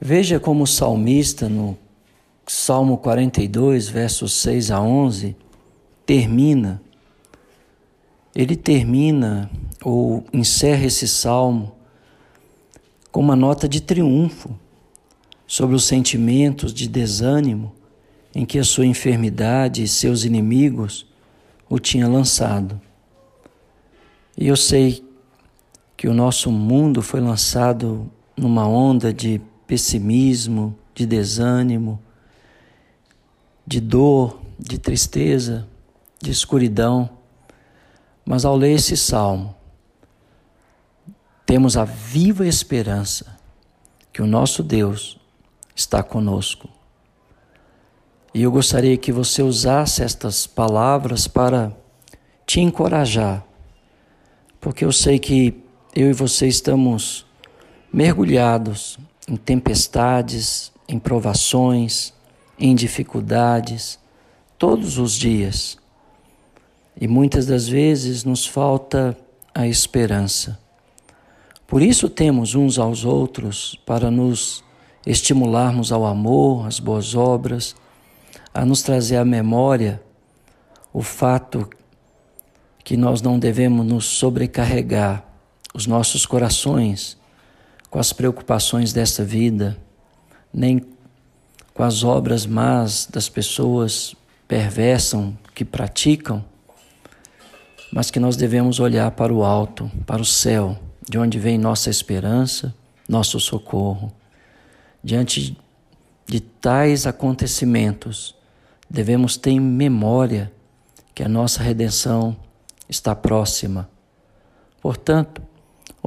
[0.00, 1.76] Veja como o salmista, no
[2.46, 5.36] Salmo 42, versos 6 a 11,
[6.06, 6.80] termina.
[8.34, 9.50] Ele termina
[9.82, 11.74] ou encerra esse salmo
[13.10, 14.50] com uma nota de triunfo
[15.46, 17.72] sobre os sentimentos de desânimo
[18.34, 21.06] em que a sua enfermidade e seus inimigos
[21.68, 22.80] o tinham lançado.
[24.36, 25.04] E eu sei
[25.96, 32.02] que o nosso mundo foi lançado numa onda de pessimismo, de desânimo,
[33.66, 35.68] de dor, de tristeza,
[36.18, 37.08] de escuridão.
[38.24, 39.54] Mas ao ler esse salmo,
[41.44, 43.38] temos a viva esperança
[44.10, 45.20] que o nosso Deus
[45.76, 46.68] está conosco.
[48.32, 51.72] E eu gostaria que você usasse estas palavras para
[52.46, 53.44] te encorajar,
[54.60, 55.62] porque eu sei que
[55.94, 57.26] eu e você estamos
[57.92, 62.14] mergulhados em tempestades, em provações,
[62.58, 63.98] em dificuldades,
[64.56, 65.76] todos os dias.
[66.98, 69.16] E muitas das vezes nos falta
[69.54, 70.58] a esperança.
[71.66, 74.64] Por isso temos uns aos outros para nos
[75.04, 77.76] estimularmos ao amor, às boas obras,
[78.54, 80.02] a nos trazer à memória
[80.92, 81.68] o fato
[82.82, 85.22] que nós não devemos nos sobrecarregar
[85.74, 87.17] os nossos corações
[87.90, 89.76] com as preocupações dessa vida,
[90.52, 90.84] nem
[91.72, 94.14] com as obras más das pessoas
[94.46, 96.44] perversam que praticam,
[97.92, 100.78] mas que nós devemos olhar para o alto, para o céu,
[101.08, 102.74] de onde vem nossa esperança,
[103.08, 104.12] nosso socorro.
[105.02, 105.56] Diante
[106.26, 108.34] de tais acontecimentos,
[108.90, 110.52] devemos ter em memória
[111.14, 112.36] que a nossa redenção
[112.88, 113.88] está próxima.
[114.80, 115.42] Portanto,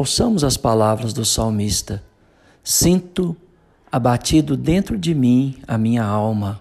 [0.00, 2.02] Ouçamos as palavras do salmista:
[2.64, 3.36] Sinto
[3.92, 6.58] abatido dentro de mim a minha alma.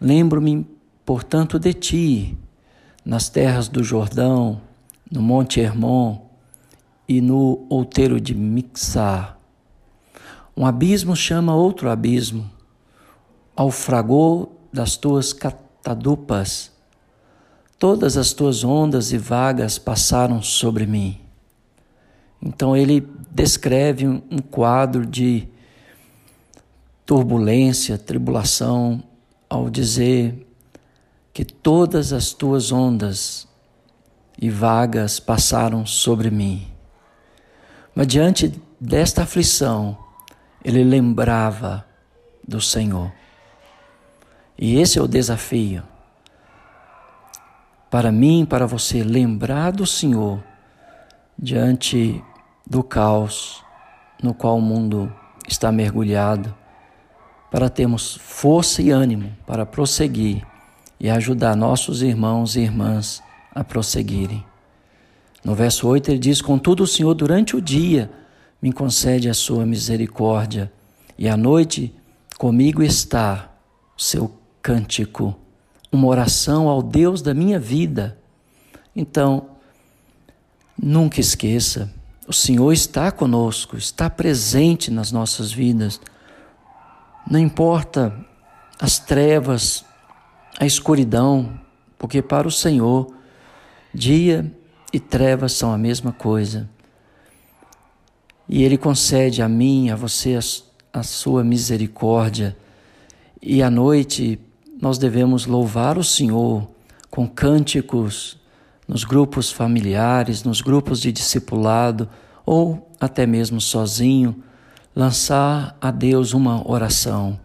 [0.00, 0.66] Lembro-me,
[1.06, 2.38] portanto, de ti,
[3.04, 4.60] nas terras do Jordão,
[5.08, 6.18] no Monte Hermon
[7.08, 9.38] e no outeiro de Mixar.
[10.56, 12.50] Um abismo chama outro abismo,
[13.54, 16.72] ao fragor das tuas catadupas.
[17.78, 21.27] Todas as tuas ondas e vagas passaram sobre mim.
[22.42, 25.48] Então ele descreve um quadro de
[27.04, 29.02] turbulência, tribulação,
[29.48, 30.46] ao dizer
[31.32, 33.48] que todas as tuas ondas
[34.40, 36.68] e vagas passaram sobre mim.
[37.94, 39.96] Mas diante desta aflição,
[40.64, 41.84] ele lembrava
[42.46, 43.12] do Senhor.
[44.58, 45.82] E esse é o desafio.
[47.90, 50.42] Para mim, para você, lembrar do Senhor
[51.38, 52.22] diante
[52.68, 53.64] do caos
[54.22, 55.12] no qual o mundo
[55.46, 56.54] está mergulhado,
[57.50, 60.46] para termos força e ânimo para prosseguir
[61.00, 63.22] e ajudar nossos irmãos e irmãs
[63.54, 64.44] a prosseguirem.
[65.42, 68.10] No verso 8 ele diz: Contudo, o Senhor, durante o dia,
[68.60, 70.70] me concede a sua misericórdia,
[71.16, 71.94] e à noite
[72.36, 73.50] comigo está
[73.96, 74.30] o seu
[74.60, 75.34] cântico,
[75.90, 78.18] uma oração ao Deus da minha vida.
[78.94, 79.46] Então,
[80.76, 81.97] nunca esqueça
[82.28, 85.98] o Senhor está conosco, está presente nas nossas vidas.
[87.28, 88.14] Não importa
[88.78, 89.82] as trevas,
[90.60, 91.58] a escuridão,
[91.98, 93.14] porque para o Senhor,
[93.94, 94.54] dia
[94.92, 96.68] e trevas são a mesma coisa.
[98.46, 100.38] E Ele concede a mim, a você,
[100.92, 102.54] a, sua misericórdia.
[103.40, 104.38] E à noite
[104.78, 106.68] nós devemos louvar o Senhor
[107.08, 108.38] com cânticos
[108.88, 112.08] nos grupos familiares, nos grupos de discipulado
[112.46, 114.42] ou até mesmo sozinho,
[114.96, 117.38] lançar a Deus uma oração.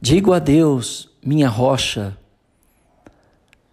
[0.00, 2.16] Digo a Deus, minha rocha.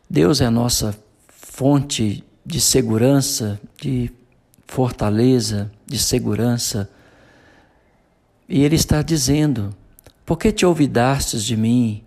[0.09, 0.97] Deus é a nossa
[1.28, 4.12] fonte de segurança, de
[4.66, 6.90] fortaleza, de segurança.
[8.50, 9.69] E Ele está dizendo:
[10.25, 12.04] Por que te olvidastes de mim?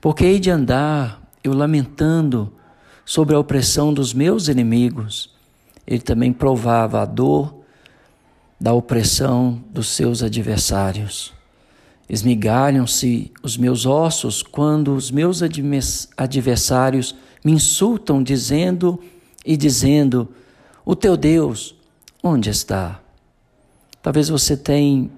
[0.00, 2.52] Por que hei de andar eu lamentando?
[3.04, 5.30] Sobre a opressão dos meus inimigos.
[5.86, 7.54] Ele também provava a dor
[8.60, 11.32] da opressão dos seus adversários.
[12.08, 15.40] Esmigalham-se os meus ossos quando os meus
[16.16, 17.14] adversários
[17.44, 19.00] me insultam, dizendo
[19.44, 20.28] e dizendo:
[20.84, 21.74] O teu Deus,
[22.22, 23.00] onde está?
[24.02, 25.10] Talvez você tenha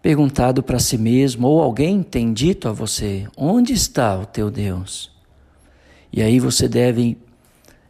[0.00, 5.12] perguntado para si mesmo, ou alguém tem dito a você: Onde está o teu Deus?
[6.12, 7.16] E aí você deve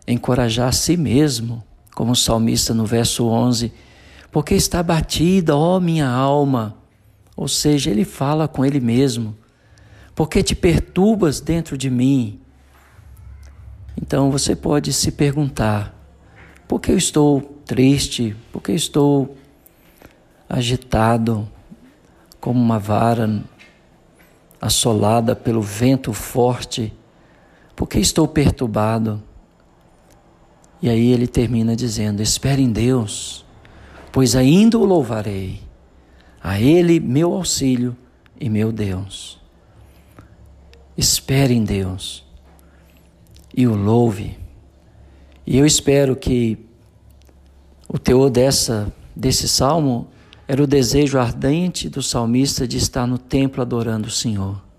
[0.07, 1.63] encorajar a si mesmo,
[1.95, 3.73] como o salmista no verso 11,
[4.31, 6.77] porque está batida, ó minha alma,
[7.35, 9.35] Ou seja, ele fala com ele mesmo.
[10.15, 12.39] Por que te perturbas dentro de mim?
[13.97, 15.95] Então você pode se perguntar:
[16.69, 18.37] por que eu estou triste?
[18.53, 19.37] Por que eu estou
[20.49, 21.49] agitado
[22.39, 23.43] como uma vara
[24.61, 26.93] assolada pelo vento forte?
[27.83, 29.21] Por que estou perturbado?
[30.81, 33.45] E aí ele termina dizendo: Espere em Deus,
[34.13, 35.61] pois ainda o louvarei,
[36.41, 37.97] a Ele meu auxílio
[38.41, 39.37] e meu Deus.
[40.97, 42.25] Espere em Deus
[43.53, 44.39] e o louve.
[45.45, 46.65] E eu espero que
[47.89, 50.07] o teor dessa, desse salmo
[50.47, 54.71] era o desejo ardente do salmista de estar no templo adorando o Senhor.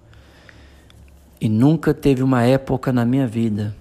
[1.43, 3.75] E nunca teve uma época na minha vida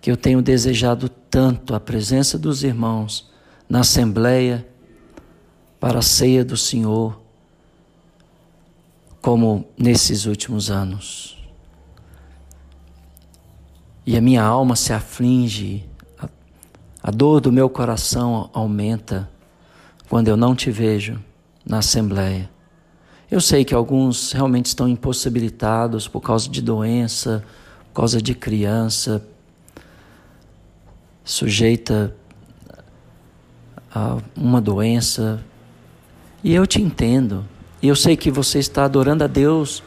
[0.00, 3.30] que eu tenho desejado tanto a presença dos irmãos
[3.68, 4.66] na assembleia
[5.78, 7.22] para a ceia do Senhor
[9.20, 11.38] como nesses últimos anos.
[14.04, 15.88] E a minha alma se aflige,
[16.18, 16.28] a,
[17.00, 19.30] a dor do meu coração aumenta
[20.08, 21.16] quando eu não te vejo
[21.64, 22.50] na assembleia.
[23.32, 27.42] Eu sei que alguns realmente estão impossibilitados por causa de doença,
[27.88, 29.26] por causa de criança,
[31.24, 32.14] sujeita
[33.90, 35.42] a uma doença.
[36.44, 37.42] E eu te entendo.
[37.80, 39.82] E eu sei que você está adorando a Deus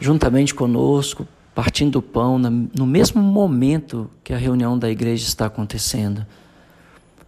[0.00, 6.26] juntamente conosco, partindo do pão, no mesmo momento que a reunião da igreja está acontecendo.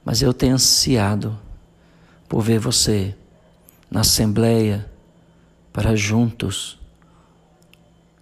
[0.05, 1.39] Mas eu tenho ansiado
[2.29, 3.15] por ver você
[3.89, 4.91] na assembleia
[5.73, 6.79] para juntos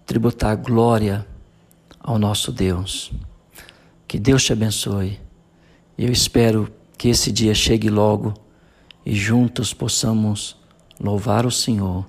[0.06, 1.26] tributar glória
[1.99, 3.12] ao nosso Deus.
[4.06, 5.20] Que Deus te abençoe.
[5.97, 8.35] Eu espero que esse dia chegue logo
[9.05, 10.56] e juntos possamos
[10.99, 12.06] louvar o Senhor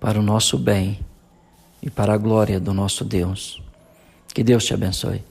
[0.00, 1.00] para o nosso bem
[1.82, 3.62] e para a glória do nosso Deus.
[4.32, 5.22] Que Deus te abençoe.